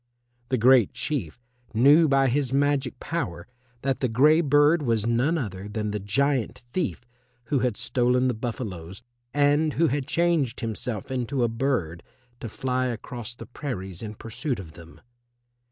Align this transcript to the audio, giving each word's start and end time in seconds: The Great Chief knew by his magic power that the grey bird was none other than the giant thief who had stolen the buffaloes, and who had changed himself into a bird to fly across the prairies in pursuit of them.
The 0.49 0.57
Great 0.57 0.93
Chief 0.93 1.39
knew 1.75 2.07
by 2.07 2.27
his 2.27 2.51
magic 2.51 2.99
power 2.99 3.45
that 3.83 3.99
the 3.99 4.07
grey 4.09 4.41
bird 4.41 4.81
was 4.81 5.05
none 5.05 5.37
other 5.37 5.69
than 5.69 5.91
the 5.91 5.99
giant 5.99 6.63
thief 6.73 7.01
who 7.49 7.59
had 7.59 7.77
stolen 7.77 8.27
the 8.27 8.33
buffaloes, 8.33 9.03
and 9.31 9.73
who 9.73 9.89
had 9.89 10.07
changed 10.07 10.61
himself 10.61 11.11
into 11.11 11.43
a 11.43 11.47
bird 11.47 12.01
to 12.39 12.49
fly 12.49 12.87
across 12.87 13.35
the 13.35 13.45
prairies 13.45 14.01
in 14.01 14.15
pursuit 14.15 14.57
of 14.57 14.71
them. 14.73 15.01